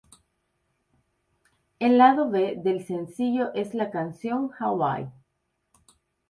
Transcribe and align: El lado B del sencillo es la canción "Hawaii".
El 1.77 1.99
lado 1.99 2.31
B 2.31 2.55
del 2.63 2.83
sencillo 2.87 3.53
es 3.53 3.75
la 3.75 3.91
canción 3.91 4.49
"Hawaii". 4.57 5.11